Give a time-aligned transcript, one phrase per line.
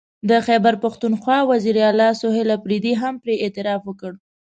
[0.29, 4.11] د خیبر پښتونخوا وزیر اعلی سهیل اپريدي هم پرې اعتراف وکړ